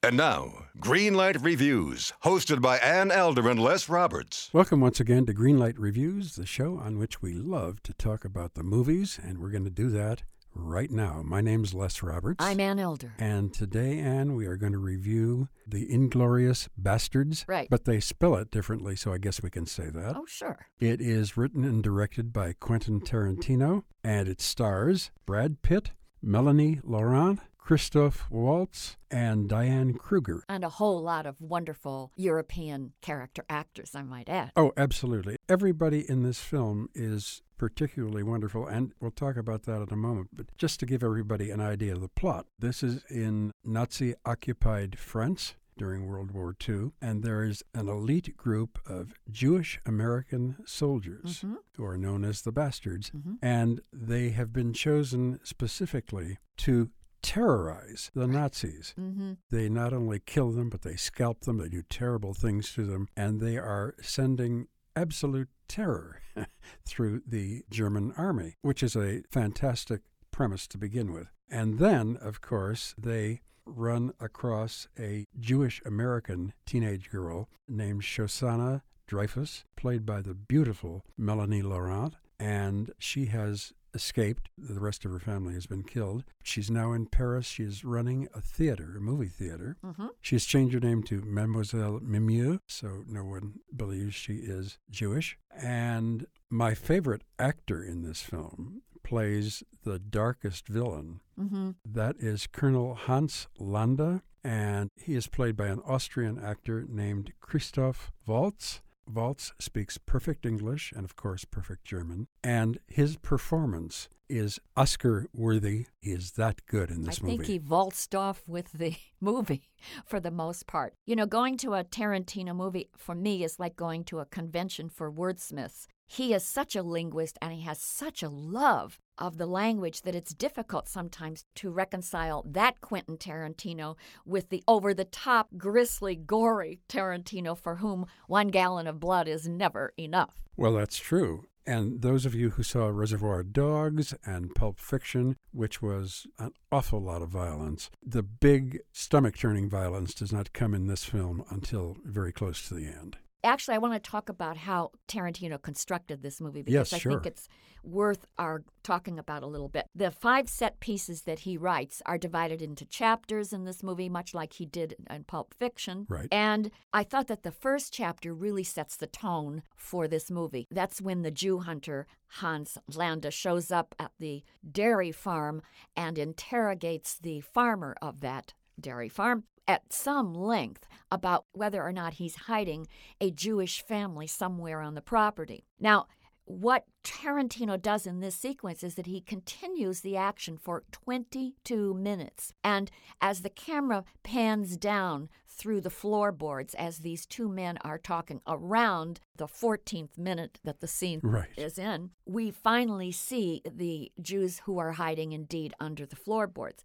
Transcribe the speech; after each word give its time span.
And 0.00 0.16
now, 0.16 0.66
Greenlight 0.78 1.44
Reviews, 1.44 2.12
hosted 2.22 2.62
by 2.62 2.78
Ann 2.78 3.10
Elder 3.10 3.48
and 3.48 3.58
Les 3.58 3.88
Roberts. 3.88 4.48
Welcome 4.52 4.80
once 4.80 5.00
again 5.00 5.26
to 5.26 5.34
Greenlight 5.34 5.74
Reviews, 5.76 6.36
the 6.36 6.46
show 6.46 6.78
on 6.78 6.98
which 6.98 7.20
we 7.20 7.34
love 7.34 7.82
to 7.82 7.92
talk 7.92 8.24
about 8.24 8.54
the 8.54 8.62
movies, 8.62 9.18
and 9.20 9.38
we're 9.38 9.50
going 9.50 9.64
to 9.64 9.70
do 9.70 9.88
that 9.88 10.22
right 10.54 10.92
now. 10.92 11.22
My 11.24 11.40
name's 11.40 11.74
Les 11.74 12.00
Roberts. 12.00 12.36
I'm 12.38 12.60
Ann 12.60 12.78
Elder. 12.78 13.12
And 13.18 13.52
today, 13.52 13.98
Ann, 13.98 14.36
we 14.36 14.46
are 14.46 14.56
going 14.56 14.70
to 14.70 14.78
review 14.78 15.48
The 15.66 15.92
Inglorious 15.92 16.68
Bastards. 16.78 17.44
Right. 17.48 17.66
But 17.68 17.84
they 17.84 17.98
spell 17.98 18.36
it 18.36 18.52
differently, 18.52 18.94
so 18.94 19.12
I 19.12 19.18
guess 19.18 19.42
we 19.42 19.50
can 19.50 19.66
say 19.66 19.90
that. 19.90 20.14
Oh, 20.16 20.26
sure. 20.28 20.68
It 20.78 21.00
is 21.00 21.36
written 21.36 21.64
and 21.64 21.82
directed 21.82 22.32
by 22.32 22.52
Quentin 22.52 23.00
Tarantino, 23.00 23.82
and 24.04 24.28
it 24.28 24.40
stars 24.40 25.10
Brad 25.26 25.60
Pitt, 25.62 25.90
Melanie 26.22 26.78
Laurent, 26.84 27.40
Christoph 27.68 28.30
Waltz, 28.30 28.96
and 29.10 29.46
Diane 29.46 29.92
Kruger. 29.92 30.42
And 30.48 30.64
a 30.64 30.70
whole 30.70 31.02
lot 31.02 31.26
of 31.26 31.38
wonderful 31.38 32.12
European 32.16 32.94
character 33.02 33.44
actors, 33.50 33.94
I 33.94 34.04
might 34.04 34.30
add. 34.30 34.52
Oh, 34.56 34.72
absolutely. 34.78 35.36
Everybody 35.50 36.08
in 36.08 36.22
this 36.22 36.40
film 36.40 36.88
is 36.94 37.42
particularly 37.58 38.22
wonderful, 38.22 38.66
and 38.66 38.92
we'll 39.02 39.10
talk 39.10 39.36
about 39.36 39.64
that 39.64 39.82
in 39.82 39.88
a 39.92 39.96
moment. 39.96 40.30
But 40.32 40.46
just 40.56 40.80
to 40.80 40.86
give 40.86 41.02
everybody 41.02 41.50
an 41.50 41.60
idea 41.60 41.92
of 41.92 42.00
the 42.00 42.08
plot, 42.08 42.46
this 42.58 42.82
is 42.82 43.04
in 43.10 43.50
Nazi 43.62 44.14
occupied 44.24 44.98
France 44.98 45.54
during 45.76 46.06
World 46.06 46.30
War 46.30 46.56
II, 46.66 46.92
and 47.02 47.22
there 47.22 47.44
is 47.44 47.62
an 47.74 47.86
elite 47.86 48.34
group 48.38 48.78
of 48.86 49.12
Jewish 49.30 49.78
American 49.84 50.56
soldiers 50.64 51.42
Mhm. 51.42 51.58
who 51.76 51.84
are 51.84 51.98
known 51.98 52.24
as 52.24 52.40
the 52.42 52.50
Bastards, 52.50 53.10
Mhm. 53.10 53.36
and 53.42 53.82
they 53.92 54.30
have 54.30 54.54
been 54.54 54.72
chosen 54.72 55.38
specifically 55.44 56.38
to 56.56 56.90
terrorize 57.22 58.10
the 58.14 58.26
Nazis. 58.26 58.94
Mm-hmm. 58.98 59.34
They 59.50 59.68
not 59.68 59.92
only 59.92 60.20
kill 60.24 60.50
them, 60.50 60.68
but 60.68 60.82
they 60.82 60.96
scalp 60.96 61.42
them, 61.42 61.58
they 61.58 61.68
do 61.68 61.82
terrible 61.82 62.34
things 62.34 62.72
to 62.74 62.84
them, 62.84 63.08
and 63.16 63.40
they 63.40 63.56
are 63.56 63.94
sending 64.00 64.68
absolute 64.96 65.48
terror 65.68 66.20
through 66.86 67.22
the 67.26 67.62
German 67.70 68.12
army, 68.16 68.56
which 68.62 68.82
is 68.82 68.96
a 68.96 69.22
fantastic 69.30 70.02
premise 70.30 70.66
to 70.68 70.78
begin 70.78 71.12
with. 71.12 71.28
And 71.50 71.78
then, 71.78 72.18
of 72.20 72.40
course, 72.40 72.94
they 72.98 73.40
run 73.64 74.12
across 74.20 74.88
a 74.98 75.26
Jewish 75.38 75.82
American 75.84 76.52
teenage 76.66 77.10
girl 77.10 77.48
named 77.68 78.02
Shosanna 78.02 78.82
Dreyfus, 79.06 79.64
played 79.76 80.04
by 80.04 80.20
the 80.20 80.34
beautiful 80.34 81.04
Melanie 81.16 81.62
Laurent, 81.62 82.14
and 82.38 82.92
she 82.98 83.26
has 83.26 83.72
escaped. 83.94 84.48
The 84.56 84.80
rest 84.80 85.04
of 85.04 85.10
her 85.12 85.18
family 85.18 85.54
has 85.54 85.66
been 85.66 85.82
killed. 85.82 86.24
She's 86.42 86.70
now 86.70 86.92
in 86.92 87.06
Paris. 87.06 87.46
She 87.46 87.62
is 87.62 87.84
running 87.84 88.28
a 88.34 88.40
theater, 88.40 88.94
a 88.96 89.00
movie 89.00 89.28
theater. 89.28 89.76
Mm-hmm. 89.84 90.06
She 90.20 90.34
has 90.34 90.44
changed 90.44 90.74
her 90.74 90.80
name 90.80 91.02
to 91.04 91.22
Mademoiselle 91.22 92.00
Mimieux, 92.02 92.60
so 92.66 93.04
no 93.06 93.24
one 93.24 93.60
believes 93.74 94.14
she 94.14 94.34
is 94.34 94.78
Jewish. 94.90 95.38
And 95.56 96.26
my 96.50 96.74
favorite 96.74 97.22
actor 97.38 97.82
in 97.82 98.02
this 98.02 98.22
film 98.22 98.82
plays 99.02 99.62
the 99.84 99.98
darkest 99.98 100.68
villain. 100.68 101.20
Mm-hmm. 101.38 101.70
That 101.84 102.16
is 102.18 102.46
Colonel 102.46 102.94
Hans 102.94 103.48
Landa, 103.58 104.22
and 104.44 104.90
he 104.96 105.14
is 105.14 105.26
played 105.26 105.56
by 105.56 105.66
an 105.68 105.80
Austrian 105.86 106.38
actor 106.38 106.84
named 106.88 107.32
Christoph 107.40 108.12
Waltz. 108.26 108.80
Waltz 109.12 109.52
speaks 109.58 109.98
perfect 109.98 110.44
English 110.44 110.92
and, 110.92 111.04
of 111.04 111.16
course, 111.16 111.44
perfect 111.44 111.84
German, 111.84 112.28
and 112.42 112.78
his 112.86 113.16
performance 113.16 114.08
is 114.28 114.60
Oscar 114.76 115.26
worthy. 115.32 115.86
He 116.00 116.12
is 116.12 116.32
that 116.32 116.66
good 116.66 116.90
in 116.90 117.02
this 117.02 117.22
movie. 117.22 117.34
I 117.34 117.36
think 117.38 117.48
he 117.48 117.58
waltzed 117.58 118.14
off 118.14 118.42
with 118.46 118.72
the 118.72 118.96
movie 119.20 119.70
for 120.04 120.20
the 120.20 120.30
most 120.30 120.66
part. 120.66 120.94
You 121.06 121.16
know, 121.16 121.26
going 121.26 121.56
to 121.58 121.74
a 121.74 121.84
Tarantino 121.84 122.54
movie 122.54 122.90
for 122.96 123.14
me 123.14 123.42
is 123.42 123.58
like 123.58 123.76
going 123.76 124.04
to 124.04 124.20
a 124.20 124.26
convention 124.26 124.88
for 124.88 125.10
wordsmiths. 125.10 125.86
He 126.06 126.32
is 126.32 126.44
such 126.44 126.74
a 126.76 126.82
linguist 126.82 127.38
and 127.40 127.52
he 127.52 127.62
has 127.62 127.80
such 127.80 128.22
a 128.22 128.28
love 128.28 128.98
of 129.18 129.38
the 129.38 129.46
language 129.46 130.02
that 130.02 130.14
it's 130.14 130.34
difficult 130.34 130.88
sometimes 130.88 131.44
to 131.56 131.70
reconcile 131.70 132.44
that 132.46 132.80
Quentin 132.80 133.16
Tarantino 133.16 133.96
with 134.24 134.48
the 134.48 134.62
over 134.66 134.94
the 134.94 135.04
top, 135.04 135.48
grisly, 135.56 136.16
gory 136.16 136.80
Tarantino 136.88 137.56
for 137.56 137.76
whom 137.76 138.06
one 138.26 138.48
gallon 138.48 138.86
of 138.86 139.00
blood 139.00 139.28
is 139.28 139.48
never 139.48 139.92
enough. 139.98 140.42
Well, 140.56 140.72
that's 140.72 140.98
true. 140.98 141.44
And 141.66 142.00
those 142.00 142.24
of 142.24 142.34
you 142.34 142.50
who 142.50 142.62
saw 142.62 142.86
Reservoir 142.86 143.42
Dogs 143.42 144.14
and 144.24 144.54
Pulp 144.54 144.80
Fiction, 144.80 145.36
which 145.52 145.82
was 145.82 146.26
an 146.38 146.52
awful 146.72 146.98
lot 146.98 147.20
of 147.20 147.28
violence, 147.28 147.90
the 148.02 148.22
big 148.22 148.80
stomach 148.90 149.34
churning 149.34 149.68
violence 149.68 150.14
does 150.14 150.32
not 150.32 150.54
come 150.54 150.72
in 150.72 150.86
this 150.86 151.04
film 151.04 151.44
until 151.50 151.98
very 152.06 152.32
close 152.32 152.66
to 152.68 152.74
the 152.74 152.86
end. 152.86 153.18
Actually, 153.44 153.76
I 153.76 153.78
want 153.78 153.94
to 153.94 154.10
talk 154.10 154.28
about 154.28 154.56
how 154.56 154.90
Tarantino 155.06 155.60
constructed 155.60 156.22
this 156.22 156.40
movie 156.40 156.62
because 156.62 156.92
Yes, 156.92 156.92
I 156.92 156.98
sure. 156.98 157.12
think 157.12 157.26
it's 157.26 157.48
worth 157.84 158.26
our 158.38 158.64
talking 158.82 159.18
about 159.18 159.42
a 159.42 159.46
little 159.46 159.68
bit. 159.68 159.86
The 159.94 160.10
five 160.10 160.48
set 160.48 160.80
pieces 160.80 161.22
that 161.22 161.40
he 161.40 161.56
writes 161.56 162.02
are 162.04 162.18
divided 162.18 162.60
into 162.60 162.84
chapters 162.84 163.52
in 163.52 163.64
this 163.64 163.82
movie, 163.82 164.08
much 164.08 164.34
like 164.34 164.54
he 164.54 164.66
did 164.66 164.96
in 165.08 165.24
Pulp 165.24 165.54
Fiction. 165.54 166.06
Right. 166.08 166.28
And 166.32 166.70
I 166.92 167.04
thought 167.04 167.28
that 167.28 167.44
the 167.44 167.52
first 167.52 167.92
chapter 167.92 168.34
really 168.34 168.64
sets 168.64 168.96
the 168.96 169.06
tone 169.06 169.62
for 169.76 170.08
this 170.08 170.30
movie. 170.30 170.66
That's 170.70 171.00
when 171.00 171.22
the 171.22 171.30
Jew 171.30 171.60
hunter 171.60 172.06
Hans 172.40 172.76
Landa 172.92 173.30
shows 173.30 173.70
up 173.70 173.94
at 173.98 174.12
the 174.18 174.42
dairy 174.70 175.12
farm 175.12 175.62
and 175.96 176.18
interrogates 176.18 177.16
the 177.18 177.40
farmer 177.40 177.94
of 178.02 178.20
that 178.20 178.54
dairy 178.80 179.08
farm 179.08 179.44
at 179.68 179.92
some 179.92 180.34
length 180.34 180.88
about 181.12 181.44
whether 181.52 181.82
or 181.82 181.92
not 181.92 182.14
he's 182.14 182.34
hiding 182.34 182.88
a 183.20 183.30
Jewish 183.30 183.82
family 183.82 184.26
somewhere 184.26 184.80
on 184.80 184.94
the 184.94 185.00
property. 185.02 185.64
Now, 185.78 186.06
what 186.46 186.86
Tarantino 187.04 187.80
does 187.80 188.06
in 188.06 188.20
this 188.20 188.34
sequence 188.34 188.82
is 188.82 188.94
that 188.94 189.04
he 189.04 189.20
continues 189.20 190.00
the 190.00 190.16
action 190.16 190.56
for 190.56 190.82
22 190.92 191.92
minutes. 191.92 192.54
And 192.64 192.90
as 193.20 193.42
the 193.42 193.50
camera 193.50 194.04
pans 194.22 194.78
down 194.78 195.28
through 195.46 195.82
the 195.82 195.90
floorboards 195.90 196.72
as 196.74 196.98
these 197.00 197.26
two 197.26 197.50
men 197.50 197.76
are 197.82 197.98
talking 197.98 198.40
around 198.46 199.20
the 199.36 199.46
14th 199.46 200.16
minute 200.16 200.58
that 200.64 200.80
the 200.80 200.86
scene 200.88 201.20
Right. 201.22 201.50
is 201.58 201.78
in, 201.78 202.10
we 202.24 202.50
finally 202.50 203.12
see 203.12 203.60
the 203.70 204.10
Jews 204.20 204.60
who 204.60 204.78
are 204.78 204.92
hiding 204.92 205.32
indeed 205.32 205.74
under 205.78 206.06
the 206.06 206.16
floorboards. 206.16 206.82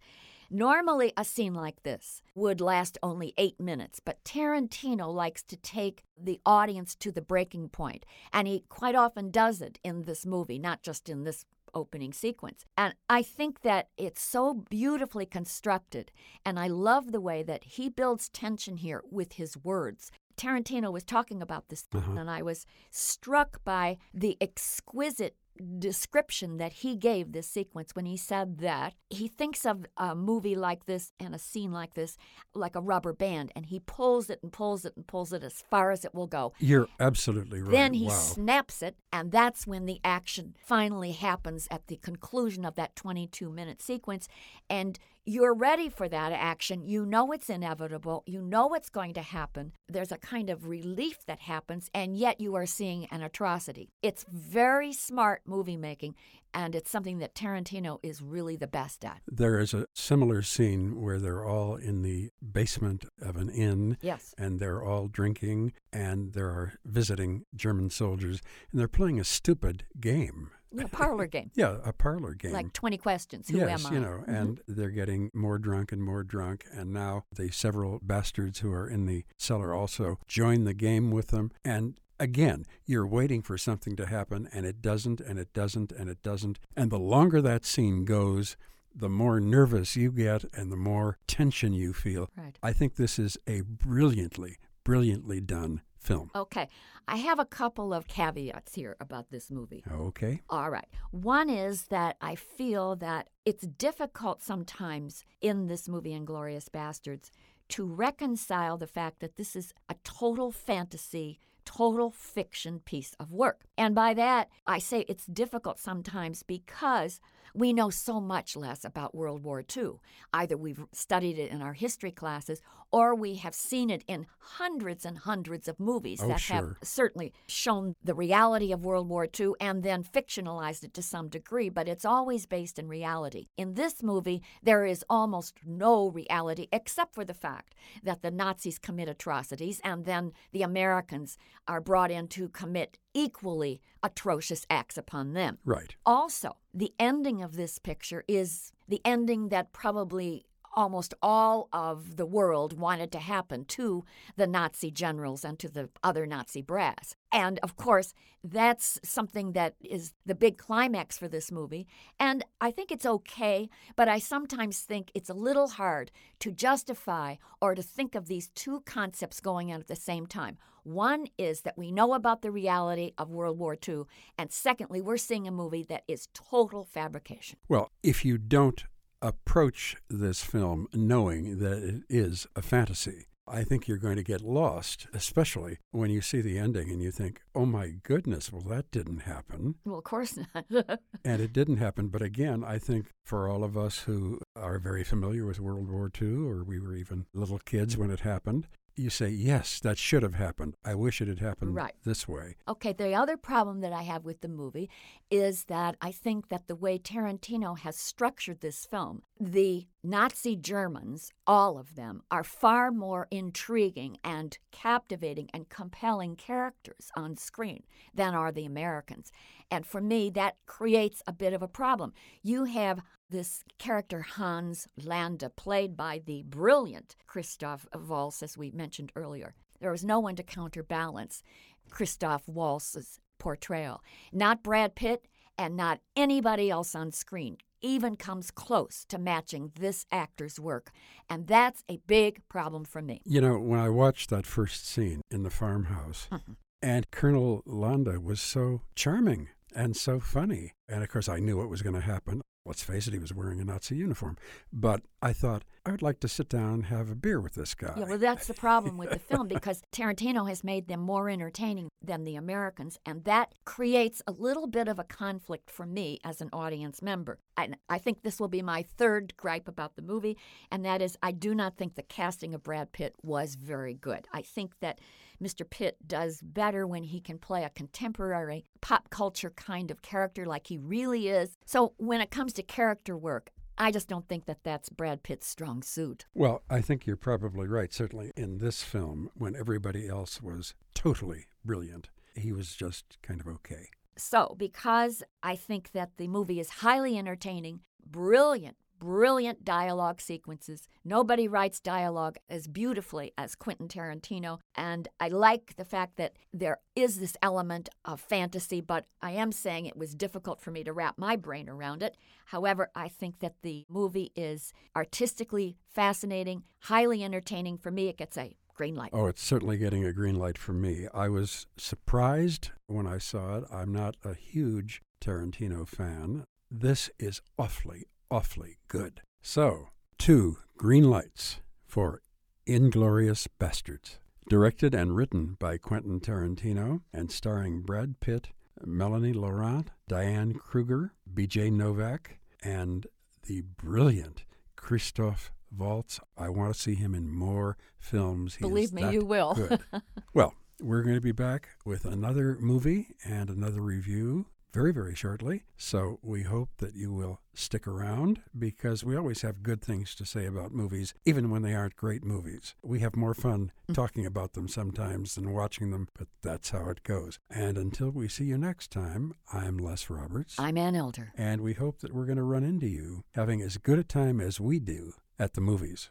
Normally, 0.54 1.12
a 1.16 1.24
scene 1.24 1.52
like 1.52 1.82
this 1.82 2.22
would 2.36 2.60
last 2.60 2.96
only 3.02 3.34
eight 3.36 3.58
minutes, 3.58 3.98
but 3.98 4.22
Tarantino 4.22 5.12
likes 5.12 5.42
to 5.42 5.56
take 5.56 6.04
the 6.16 6.40
audience 6.46 6.94
to 6.94 7.10
the 7.10 7.20
breaking 7.20 7.70
point, 7.70 8.06
and 8.32 8.46
he 8.46 8.64
quite 8.68 8.94
often 8.94 9.32
does 9.32 9.60
it 9.60 9.80
in 9.82 10.02
this 10.02 10.24
movie, 10.24 10.60
not 10.60 10.80
just 10.84 11.08
in 11.08 11.24
this 11.24 11.44
opening 11.74 12.12
sequence. 12.12 12.64
And 12.78 12.94
I 13.10 13.20
think 13.24 13.62
that 13.62 13.88
it's 13.96 14.22
so 14.22 14.54
beautifully 14.70 15.26
constructed, 15.26 16.12
and 16.46 16.56
I 16.60 16.68
love 16.68 17.10
the 17.10 17.20
way 17.20 17.42
that 17.42 17.64
he 17.64 17.88
builds 17.88 18.28
tension 18.28 18.76
here 18.76 19.02
with 19.10 19.32
his 19.32 19.56
words. 19.56 20.12
Tarantino 20.36 20.92
was 20.92 21.02
talking 21.02 21.42
about 21.42 21.68
this, 21.68 21.84
Uh-huh. 21.92 22.12
and 22.12 22.30
I 22.30 22.42
was 22.42 22.64
struck 22.92 23.64
by 23.64 23.98
the 24.12 24.36
exquisite 24.40 25.36
description 25.78 26.56
that 26.58 26.72
he 26.72 26.96
gave 26.96 27.32
this 27.32 27.46
sequence 27.46 27.94
when 27.94 28.06
he 28.06 28.16
said 28.16 28.58
that 28.58 28.94
he 29.08 29.28
thinks 29.28 29.64
of 29.64 29.86
a 29.96 30.14
movie 30.14 30.56
like 30.56 30.86
this 30.86 31.12
and 31.20 31.34
a 31.34 31.38
scene 31.38 31.72
like 31.72 31.94
this 31.94 32.16
like 32.54 32.74
a 32.74 32.80
rubber 32.80 33.12
band 33.12 33.52
and 33.54 33.66
he 33.66 33.78
pulls 33.80 34.30
it 34.30 34.40
and 34.42 34.52
pulls 34.52 34.84
it 34.84 34.92
and 34.96 35.06
pulls 35.06 35.32
it 35.32 35.42
as 35.42 35.62
far 35.70 35.90
as 35.90 36.04
it 36.04 36.14
will 36.14 36.26
go 36.26 36.52
You're 36.58 36.88
absolutely 36.98 37.60
right. 37.62 37.70
then 37.70 37.94
he 37.94 38.06
wow. 38.06 38.12
snaps 38.12 38.82
it, 38.82 38.96
and 39.12 39.30
that's 39.30 39.66
when 39.66 39.86
the 39.86 40.00
action 40.04 40.54
finally 40.58 41.12
happens 41.12 41.68
at 41.70 41.86
the 41.86 41.96
conclusion 41.96 42.64
of 42.64 42.74
that 42.76 42.96
22 42.96 43.50
minute 43.50 43.80
sequence. 43.80 44.28
And 44.68 44.98
you're 45.26 45.54
ready 45.54 45.88
for 45.88 46.06
that 46.06 46.32
action. 46.32 46.84
You 46.84 47.06
know 47.06 47.32
it's 47.32 47.48
inevitable. 47.48 48.24
You 48.26 48.42
know 48.42 48.66
what's 48.66 48.90
going 48.90 49.14
to 49.14 49.22
happen. 49.22 49.72
There's 49.88 50.12
a 50.12 50.18
kind 50.18 50.50
of 50.50 50.66
relief 50.66 51.24
that 51.26 51.40
happens, 51.40 51.90
and 51.94 52.14
yet 52.16 52.40
you 52.40 52.54
are 52.56 52.66
seeing 52.66 53.06
an 53.06 53.22
atrocity. 53.22 53.88
It's 54.02 54.26
very 54.30 54.92
smart 54.92 55.40
movie 55.54 55.76
making, 55.76 56.14
and 56.52 56.74
it's 56.74 56.90
something 56.90 57.18
that 57.18 57.34
Tarantino 57.34 57.98
is 58.02 58.20
really 58.22 58.56
the 58.56 58.66
best 58.66 59.04
at. 59.04 59.20
There 59.26 59.58
is 59.58 59.72
a 59.74 59.86
similar 59.94 60.42
scene 60.42 61.00
where 61.00 61.18
they're 61.18 61.44
all 61.44 61.76
in 61.76 62.02
the 62.02 62.30
basement 62.52 63.04
of 63.20 63.36
an 63.36 63.48
inn 63.50 63.96
Yes. 64.00 64.34
and 64.38 64.58
they're 64.60 64.82
all 64.82 65.08
drinking 65.08 65.72
and 65.92 66.32
there 66.32 66.48
are 66.48 66.74
visiting 66.84 67.44
German 67.54 67.90
soldiers 67.90 68.40
and 68.70 68.80
they're 68.80 68.88
playing 68.88 69.18
a 69.20 69.24
stupid 69.24 69.84
game. 70.00 70.50
A 70.76 70.88
parlor 70.88 71.26
game. 71.28 71.50
Yeah, 71.54 71.76
a 71.84 71.92
parlor 71.92 72.34
game. 72.34 72.52
Like 72.52 72.72
20 72.72 72.98
questions. 72.98 73.48
Who 73.48 73.58
yes, 73.58 73.84
am 73.86 73.92
I? 73.92 73.94
you 73.94 74.00
know, 74.00 74.24
Mhm. 74.26 74.40
and 74.40 74.60
they're 74.66 74.90
getting 74.90 75.30
more 75.32 75.56
drunk 75.58 75.92
and 75.92 76.02
more 76.02 76.24
drunk. 76.24 76.64
And 76.72 76.92
now 76.92 77.24
the 77.32 77.50
several 77.52 78.00
bastards 78.02 78.58
who 78.58 78.72
are 78.72 78.88
in 78.88 79.06
the 79.06 79.24
cellar 79.38 79.72
also 79.72 80.18
join 80.26 80.64
the 80.64 80.74
game 80.74 81.12
with 81.12 81.28
them. 81.28 81.52
And 81.64 82.00
again, 82.18 82.64
you're 82.86 83.06
waiting 83.06 83.42
for 83.42 83.58
something 83.58 83.96
to 83.96 84.06
happen, 84.06 84.48
and 84.52 84.66
it 84.66 84.80
doesn't, 84.80 85.20
and 85.20 85.38
it 85.38 85.52
doesn't, 85.52 85.92
and 85.92 86.08
it 86.08 86.22
doesn't. 86.22 86.58
And 86.76 86.90
the 86.90 86.98
longer 86.98 87.40
that 87.42 87.64
scene 87.64 88.04
goes, 88.04 88.56
the 88.94 89.08
more 89.08 89.40
nervous 89.40 89.96
you 89.96 90.12
get 90.12 90.44
and 90.54 90.70
the 90.70 90.76
more 90.76 91.18
tension 91.26 91.72
you 91.72 91.92
feel. 91.92 92.30
Right. 92.36 92.56
I 92.62 92.72
think 92.72 92.94
this 92.94 93.18
is 93.18 93.36
a 93.46 93.62
brilliantly, 93.62 94.58
brilliantly 94.84 95.40
done 95.40 95.82
film. 95.98 96.30
Okay. 96.34 96.68
I 97.08 97.16
have 97.16 97.38
a 97.38 97.44
couple 97.44 97.92
of 97.92 98.06
caveats 98.06 98.74
here 98.74 98.96
about 99.00 99.30
this 99.30 99.50
movie. 99.50 99.82
Okay. 99.90 100.42
All 100.48 100.70
right. 100.70 100.86
One 101.10 101.50
is 101.50 101.84
that 101.86 102.16
I 102.20 102.34
feel 102.34 102.94
that 102.96 103.28
it's 103.44 103.66
difficult 103.66 104.42
sometimes 104.42 105.24
in 105.40 105.66
this 105.66 105.88
movie, 105.88 106.12
Inglorious 106.12 106.68
Bastards, 106.68 107.30
to 107.70 107.84
reconcile 107.84 108.76
the 108.76 108.86
fact 108.86 109.20
that 109.20 109.36
this 109.36 109.56
is 109.56 109.72
a 109.88 109.96
total 110.04 110.52
fantasy, 110.52 111.40
total 111.76 112.10
fiction 112.10 112.80
piece 112.80 113.14
of 113.18 113.32
work. 113.32 113.62
And 113.76 113.94
by 113.94 114.14
that, 114.14 114.48
I 114.66 114.78
say 114.78 115.04
it's 115.08 115.26
difficult 115.26 115.78
sometimes 115.78 116.42
because 116.42 117.20
we 117.54 117.72
know 117.72 117.90
so 117.90 118.20
much 118.20 118.56
less 118.56 118.84
about 118.84 119.14
World 119.14 119.42
War 119.44 119.62
II. 119.76 119.92
Either 120.32 120.56
we've 120.56 120.84
studied 120.92 121.38
it 121.38 121.50
in 121.50 121.60
our 121.62 121.72
history 121.74 122.10
classes 122.10 122.60
or 122.90 123.14
we 123.14 123.34
have 123.36 123.54
seen 123.54 123.90
it 123.90 124.04
in 124.06 124.26
hundreds 124.38 125.04
and 125.04 125.18
hundreds 125.18 125.66
of 125.68 125.80
movies 125.80 126.20
Oh, 126.22 126.28
that 126.28 126.40
sure. 126.40 126.56
have 126.56 126.76
certainly 126.82 127.32
shown 127.48 127.96
the 128.02 128.14
reality 128.14 128.72
of 128.72 128.84
World 128.84 129.08
War 129.08 129.26
II 129.38 129.52
and 129.60 129.82
then 129.82 130.04
fictionalized 130.04 130.84
it 130.84 130.94
to 130.94 131.02
some 131.02 131.28
degree, 131.28 131.68
but 131.68 131.88
it's 131.88 132.04
always 132.04 132.46
based 132.46 132.78
in 132.78 132.86
reality. 132.88 133.48
In 133.56 133.74
this 133.74 134.02
movie, 134.02 134.42
there 134.62 134.84
is 134.84 135.04
almost 135.10 135.54
no 135.66 136.08
reality 136.08 136.68
except 136.72 137.14
for 137.14 137.24
the 137.24 137.34
fact 137.34 137.74
that 138.02 138.22
the 138.22 138.30
Nazis 138.30 138.78
commit 138.78 139.08
atrocities 139.08 139.80
and 139.82 140.04
then 140.04 140.32
the 140.52 140.62
Americans 140.62 141.36
are 141.66 141.80
brought 141.80 142.10
in 142.10 142.28
to 142.28 142.48
commit 142.48 142.98
equally 143.14 143.80
atrocious 144.02 144.66
acts 144.68 144.98
upon 144.98 145.32
them. 145.32 145.58
Right. 145.64 145.94
Also, 146.04 146.56
the 146.74 146.92
ending 146.98 147.42
of 147.42 147.56
this 147.56 147.78
picture 147.78 148.24
is 148.28 148.72
the 148.88 149.00
ending 149.04 149.48
that 149.48 149.72
probably 149.72 150.44
almost 150.74 151.14
all 151.22 151.68
of 151.72 152.16
the 152.16 152.26
world 152.26 152.78
wanted 152.78 153.10
to 153.12 153.18
happen 153.18 153.64
to 153.64 154.04
the 154.36 154.46
Nazi 154.46 154.90
generals 154.90 155.44
and 155.44 155.58
to 155.58 155.68
the 155.68 155.88
other 156.02 156.26
Nazi 156.26 156.62
brass. 156.62 157.16
And 157.32 157.58
of 157.62 157.76
course, 157.76 158.12
that's 158.42 159.00
something 159.02 159.52
that 159.52 159.74
is 159.82 160.12
the 160.26 160.34
big 160.34 160.58
climax 160.58 161.16
for 161.16 161.28
this 161.28 161.50
movie. 161.50 161.86
And 162.20 162.44
I 162.60 162.70
think 162.70 162.92
it's 162.92 163.06
okay, 163.06 163.68
but 163.96 164.08
I 164.08 164.18
sometimes 164.18 164.80
think 164.80 165.10
it's 165.14 165.30
a 165.30 165.34
little 165.34 165.68
hard 165.68 166.10
to 166.40 166.52
justify 166.52 167.36
or 167.60 167.74
to 167.74 167.82
think 167.82 168.14
of 168.14 168.28
these 168.28 168.48
two 168.54 168.82
concepts 168.84 169.40
going 169.40 169.72
on 169.72 169.80
at 169.80 169.88
the 169.88 169.96
same 169.96 170.26
time. 170.26 170.58
One 170.82 171.28
is 171.38 171.62
that 171.62 171.78
we 171.78 171.90
know 171.90 172.12
about 172.12 172.42
the 172.42 172.50
reality 172.50 173.12
of 173.16 173.30
World 173.30 173.58
War 173.58 173.74
II, 173.88 174.02
and 174.36 174.52
secondly, 174.52 175.00
we're 175.00 175.16
seeing 175.16 175.48
a 175.48 175.50
movie 175.50 175.82
that 175.84 176.04
is 176.06 176.28
total 176.34 176.84
fabrication. 176.84 177.58
Well, 177.70 177.90
if 178.02 178.22
you 178.22 178.36
don't 178.36 178.84
approach 179.24 179.96
this 180.10 180.42
film 180.42 180.86
knowing 180.92 181.58
that 181.58 181.82
it 181.82 182.02
is 182.10 182.46
a 182.54 182.60
fantasy, 182.60 183.26
I 183.48 183.64
think 183.64 183.88
you're 183.88 183.98
going 183.98 184.16
to 184.16 184.22
get 184.22 184.42
lost, 184.42 185.06
especially 185.12 185.78
when 185.92 186.10
you 186.10 186.20
see 186.20 186.40
the 186.40 186.58
ending 186.58 186.90
and 186.90 187.02
you 187.02 187.10
think, 187.10 187.40
oh 187.54 187.66
my 187.66 187.94
goodness, 188.02 188.52
well, 188.52 188.62
that 188.68 188.90
didn't 188.90 189.20
happen. 189.20 189.76
Well, 189.84 189.98
of 189.98 190.04
course 190.04 190.38
not. 190.54 190.66
And 191.24 191.40
it 191.40 191.54
didn't 191.54 191.78
happen. 191.78 192.08
But 192.08 192.20
again, 192.20 192.62
I 192.64 192.78
think 192.78 193.06
for 193.24 193.48
all 193.48 193.64
of 193.64 193.78
us 193.78 194.00
who 194.00 194.40
are 194.56 194.78
very 194.78 195.04
familiar 195.04 195.46
with 195.46 195.58
World 195.58 195.90
War 195.90 196.10
II, 196.20 196.46
or 196.46 196.62
we 196.62 196.78
were 196.78 196.94
even 196.94 197.24
little 197.32 197.58
kids 197.58 197.96
when 197.96 198.10
it 198.10 198.20
happened, 198.20 198.66
you 198.96 199.10
say, 199.10 199.28
yes, 199.28 199.80
that 199.80 199.98
should 199.98 200.22
have 200.22 200.34
happened. 200.34 200.76
I 200.84 200.94
wish 200.94 201.20
it 201.20 201.28
had 201.28 201.40
happened 201.40 201.74
Right. 201.74 201.94
this 202.04 202.28
way. 202.28 202.56
Okay, 202.68 202.92
the 202.92 203.14
other 203.14 203.36
problem 203.36 203.80
that 203.80 203.92
I 203.92 204.02
have 204.02 204.24
with 204.24 204.40
the 204.40 204.48
movie 204.48 204.88
is 205.30 205.64
that 205.64 205.96
I 206.00 206.12
think 206.12 206.48
that 206.48 206.68
the 206.68 206.76
way 206.76 206.98
Tarantino 206.98 207.78
has 207.78 207.96
structured 207.96 208.60
this 208.60 208.86
film, 208.86 209.22
the 209.40 209.86
Nazi 210.04 210.54
Germans, 210.54 211.32
all 211.46 211.76
of 211.78 211.96
them, 211.96 212.22
are 212.30 212.44
far 212.44 212.90
more 212.92 213.26
intriguing 213.30 214.18
and 214.22 214.56
captivating 214.70 215.48
and 215.52 215.68
compelling 215.68 216.36
characters 216.36 217.10
on 217.16 217.36
screen 217.36 217.82
than 218.14 218.34
are 218.34 218.52
the 218.52 218.64
Americans. 218.64 219.32
And 219.70 219.84
for 219.86 220.00
me, 220.00 220.30
that 220.30 220.56
creates 220.66 221.22
a 221.26 221.32
bit 221.32 221.52
of 221.52 221.62
a 221.62 221.68
problem. 221.68 222.12
You 222.42 222.64
have 222.64 223.00
this 223.30 223.64
character 223.78 224.22
Hans 224.22 224.88
Landa, 225.02 225.50
played 225.50 225.96
by 225.96 226.20
the 226.24 226.42
brilliant 226.42 227.16
Christoph 227.26 227.86
Waltz, 227.94 228.42
as 228.42 228.56
we 228.56 228.70
mentioned 228.70 229.12
earlier. 229.16 229.54
There 229.80 229.90
was 229.90 230.04
no 230.04 230.20
one 230.20 230.36
to 230.36 230.42
counterbalance 230.42 231.42
Christoph 231.90 232.48
Waltz's 232.48 233.20
portrayal. 233.38 234.02
Not 234.32 234.62
Brad 234.62 234.94
Pitt 234.94 235.26
and 235.58 235.76
not 235.76 236.00
anybody 236.16 236.70
else 236.70 236.94
on 236.94 237.12
screen 237.12 237.58
even 237.84 238.16
comes 238.16 238.50
close 238.50 239.04
to 239.08 239.18
matching 239.18 239.70
this 239.78 240.06
actor's 240.10 240.58
work. 240.58 240.90
And 241.28 241.46
that's 241.46 241.84
a 241.88 241.98
big 242.06 242.40
problem 242.48 242.84
for 242.84 243.02
me. 243.02 243.20
You 243.26 243.42
know, 243.42 243.58
when 243.58 243.78
I 243.78 243.90
watched 243.90 244.30
that 244.30 244.46
first 244.46 244.88
scene 244.88 245.20
in 245.30 245.42
the 245.42 245.50
farmhouse, 245.50 246.26
mm-hmm. 246.32 246.52
and 246.80 247.10
Colonel 247.10 247.62
Landa 247.66 248.20
was 248.20 248.40
so 248.40 248.80
charming 248.94 249.48
and 249.74 249.96
so 249.96 250.18
funny. 250.18 250.72
And 250.88 251.02
of 251.02 251.08
course, 251.08 251.28
I 251.28 251.38
knew 251.38 251.56
what 251.56 251.68
was 251.68 251.82
going 251.82 251.94
to 251.94 252.00
happen. 252.00 252.42
Let's 252.66 252.82
face 252.82 253.06
it, 253.06 253.12
he 253.12 253.18
was 253.18 253.34
wearing 253.34 253.60
a 253.60 253.64
Nazi 253.64 253.94
uniform. 253.94 254.38
But 254.72 255.02
I 255.20 255.34
thought, 255.34 255.64
I 255.84 255.90
would 255.90 256.00
like 256.00 256.18
to 256.20 256.28
sit 256.28 256.48
down 256.48 256.72
and 256.72 256.86
have 256.86 257.10
a 257.10 257.14
beer 257.14 257.38
with 257.38 257.54
this 257.54 257.74
guy. 257.74 257.92
Yeah, 257.94 258.06
well, 258.06 258.16
that's 258.16 258.46
the 258.46 258.54
problem 258.54 258.96
with 258.96 259.10
the 259.10 259.18
film 259.18 259.48
because 259.48 259.82
Tarantino 259.92 260.48
has 260.48 260.64
made 260.64 260.88
them 260.88 261.00
more 261.00 261.28
entertaining 261.28 261.88
than 262.02 262.24
the 262.24 262.36
Americans, 262.36 262.98
and 263.04 263.24
that 263.24 263.54
creates 263.66 264.22
a 264.26 264.32
little 264.32 264.66
bit 264.66 264.88
of 264.88 264.98
a 264.98 265.04
conflict 265.04 265.70
for 265.70 265.84
me 265.84 266.18
as 266.24 266.40
an 266.40 266.48
audience 266.54 267.02
member. 267.02 267.38
And 267.58 267.76
I 267.90 267.98
think 267.98 268.22
this 268.22 268.40
will 268.40 268.48
be 268.48 268.62
my 268.62 268.82
third 268.82 269.34
gripe 269.36 269.68
about 269.68 269.96
the 269.96 270.02
movie, 270.02 270.38
and 270.70 270.86
that 270.86 271.02
is 271.02 271.18
I 271.22 271.32
do 271.32 271.54
not 271.54 271.76
think 271.76 271.96
the 271.96 272.02
casting 272.02 272.54
of 272.54 272.62
Brad 272.62 272.92
Pitt 272.92 273.14
was 273.22 273.56
very 273.56 273.94
good. 273.94 274.26
I 274.32 274.40
think 274.40 274.72
that 274.80 275.00
Mr. 275.42 275.68
Pitt 275.68 275.96
does 276.06 276.40
better 276.42 276.86
when 276.86 277.04
he 277.04 277.20
can 277.20 277.38
play 277.38 277.64
a 277.64 277.70
contemporary 277.70 278.64
pop 278.80 279.10
culture 279.10 279.50
kind 279.50 279.90
of 279.90 280.00
character 280.00 280.46
like 280.46 280.66
he 280.66 280.73
really 280.78 281.28
is. 281.28 281.56
So 281.64 281.94
when 281.96 282.20
it 282.20 282.30
comes 282.30 282.52
to 282.54 282.62
character 282.62 283.16
work, 283.16 283.50
I 283.76 283.90
just 283.90 284.08
don't 284.08 284.28
think 284.28 284.46
that 284.46 284.62
that's 284.62 284.88
Brad 284.88 285.22
Pitt's 285.22 285.46
strong 285.46 285.82
suit. 285.82 286.26
Well, 286.34 286.62
I 286.70 286.80
think 286.80 287.06
you're 287.06 287.16
probably 287.16 287.66
right. 287.66 287.92
Certainly 287.92 288.32
in 288.36 288.58
this 288.58 288.82
film, 288.82 289.30
when 289.34 289.56
everybody 289.56 290.08
else 290.08 290.40
was 290.40 290.74
totally 290.94 291.46
brilliant, 291.64 292.08
he 292.36 292.52
was 292.52 292.74
just 292.74 293.18
kind 293.22 293.40
of 293.40 293.48
okay. 293.48 293.88
So, 294.16 294.54
because 294.56 295.24
I 295.42 295.56
think 295.56 295.90
that 295.92 296.10
the 296.18 296.28
movie 296.28 296.60
is 296.60 296.70
highly 296.70 297.18
entertaining, 297.18 297.80
brilliant, 298.06 298.76
brilliant 299.04 299.66
dialogue 299.66 300.18
sequences. 300.18 300.88
Nobody 301.04 301.46
writes 301.46 301.78
dialogue 301.78 302.38
as 302.48 302.66
beautifully 302.66 303.34
as 303.36 303.54
Quentin 303.54 303.86
Tarantino. 303.86 304.60
And 304.74 305.08
I 305.20 305.28
like 305.28 305.76
the 305.76 305.84
fact 305.84 306.16
that 306.16 306.32
there 306.54 306.78
is 306.96 307.20
this 307.20 307.36
element 307.42 307.90
of 308.06 308.18
fantasy, 308.18 308.80
but 308.80 309.04
I 309.20 309.32
am 309.32 309.52
saying 309.52 309.84
it 309.84 309.96
was 309.96 310.14
difficult 310.14 310.58
for 310.58 310.70
me 310.70 310.84
to 310.84 310.92
wrap 310.94 311.18
my 311.18 311.36
brain 311.36 311.68
around 311.68 312.02
it. 312.02 312.16
However, 312.46 312.90
I 312.94 313.08
think 313.08 313.40
that 313.40 313.56
the 313.60 313.84
movie 313.90 314.32
is 314.34 314.72
artistically 314.96 315.76
fascinating, 315.86 316.62
highly 316.80 317.22
entertaining. 317.22 317.76
For 317.76 317.90
me, 317.90 318.08
it 318.08 318.16
gets 318.16 318.38
a 318.38 318.56
green 318.74 318.94
light. 318.94 319.10
Oh, 319.12 319.26
it's 319.26 319.42
certainly 319.42 319.76
getting 319.76 320.06
a 320.06 320.14
green 320.14 320.36
light 320.36 320.56
for 320.56 320.72
me. 320.72 321.08
I 321.12 321.28
was 321.28 321.66
surprised 321.76 322.70
when 322.86 323.06
I 323.06 323.18
saw 323.18 323.58
it. 323.58 323.64
I'm 323.70 323.92
not 323.92 324.16
a 324.24 324.32
huge 324.32 325.02
Tarantino 325.20 325.86
fan. 325.86 326.44
This 326.70 327.10
is 327.18 327.42
awfully, 327.58 328.06
awfully 328.30 328.78
good. 328.88 329.22
So, 329.42 329.88
two 330.18 330.58
green 330.76 331.10
lights 331.10 331.60
for 331.86 332.22
Inglorious 332.66 333.46
Bastards. 333.46 334.18
Directed 334.48 334.94
and 334.94 335.16
written 335.16 335.56
by 335.58 335.78
Quentin 335.78 336.20
Tarantino 336.20 337.00
and 337.12 337.30
starring 337.30 337.80
Brad 337.80 338.20
Pitt, 338.20 338.48
Melanie 338.84 339.32
Laurent, 339.32 339.90
Diane 340.08 340.54
Kruger, 340.54 341.14
BJ 341.32 341.72
Novak, 341.72 342.38
and 342.62 343.06
the 343.46 343.62
brilliant 343.62 344.44
Christoph 344.76 345.52
Waltz. 345.76 346.20
I 346.36 346.48
want 346.48 346.74
to 346.74 346.80
see 346.80 346.94
him 346.94 347.14
in 347.14 347.30
more 347.30 347.76
films. 347.98 348.56
He 348.56 348.62
Believe 348.62 348.92
me, 348.92 349.12
you 349.12 349.24
will. 349.24 349.58
well, 350.34 350.54
we're 350.80 351.02
going 351.02 351.14
to 351.14 351.20
be 351.20 351.32
back 351.32 351.68
with 351.84 352.04
another 352.04 352.56
movie 352.60 353.08
and 353.24 353.48
another 353.48 353.80
review 353.80 354.46
very, 354.74 354.92
very 354.92 355.14
shortly. 355.14 355.62
So 355.76 356.18
we 356.20 356.42
hope 356.42 356.70
that 356.78 356.96
you 356.96 357.12
will 357.12 357.40
stick 357.54 357.86
around 357.86 358.42
because 358.58 359.04
we 359.04 359.16
always 359.16 359.42
have 359.42 359.62
good 359.62 359.80
things 359.80 360.16
to 360.16 360.26
say 360.26 360.46
about 360.46 360.72
movies, 360.72 361.14
even 361.24 361.48
when 361.48 361.62
they 361.62 361.74
aren't 361.74 361.94
great 361.94 362.24
movies. 362.24 362.74
We 362.82 362.98
have 362.98 363.14
more 363.14 363.34
fun 363.34 363.70
mm. 363.88 363.94
talking 363.94 364.26
about 364.26 364.54
them 364.54 364.66
sometimes 364.66 365.36
than 365.36 365.52
watching 365.52 365.92
them, 365.92 366.08
but 366.18 366.26
that's 366.42 366.70
how 366.70 366.90
it 366.90 367.04
goes. 367.04 367.38
And 367.48 367.78
until 367.78 368.10
we 368.10 368.26
see 368.26 368.44
you 368.44 368.58
next 368.58 368.90
time, 368.90 369.34
I'm 369.52 369.78
Les 369.78 370.10
Roberts. 370.10 370.56
I'm 370.58 370.76
Ann 370.76 370.96
Elder. 370.96 371.32
and 371.36 371.60
we 371.60 371.74
hope 371.74 372.00
that 372.00 372.12
we're 372.12 372.26
going 372.26 372.38
to 372.38 372.42
run 372.42 372.64
into 372.64 372.88
you 372.88 373.22
having 373.36 373.62
as 373.62 373.78
good 373.78 374.00
a 374.00 374.04
time 374.04 374.40
as 374.40 374.60
we 374.60 374.80
do 374.80 375.12
at 375.38 375.54
the 375.54 375.60
movies. 375.60 376.10